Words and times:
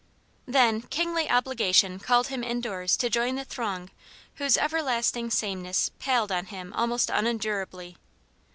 Then, 0.47 0.81
kingly 0.81 1.29
obligation 1.29 1.99
called 1.99 2.29
him 2.29 2.43
indoors 2.43 2.97
to 2.97 3.07
join 3.07 3.35
the 3.35 3.45
throng 3.45 3.91
whose 4.37 4.57
everlasting 4.57 5.29
sameness 5.29 5.91
palled 5.99 6.31
on 6.31 6.45
him 6.47 6.73
almost 6.73 7.11
unendurably. 7.11 7.97